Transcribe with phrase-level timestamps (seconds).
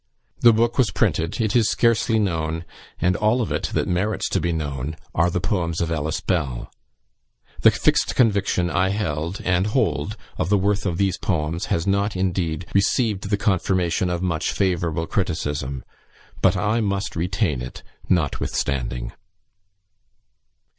[0.39, 2.65] "The book was printed; it is scarcely known,
[2.99, 6.71] and all of it that merits to be known are the poems of Ellis Bell.
[7.59, 12.15] "The fixed conviction I held, and hold, of the worth of these poems, has not,
[12.15, 15.83] indeed, received the confirmation of much favourable criticism;
[16.41, 19.11] but I must retain it notwithstanding."